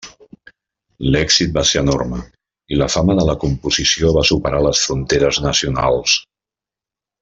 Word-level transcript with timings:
L'èxit 1.15 1.51
va 1.57 1.63
ser 1.73 1.83
enorme 1.83 2.23
i 2.77 2.81
la 2.81 2.89
fama 2.95 3.19
de 3.21 3.27
la 3.31 3.37
composició 3.45 4.13
va 4.19 4.27
superar 4.33 4.65
les 4.71 4.85
fronteres 4.89 5.45
nacionals. 5.49 6.21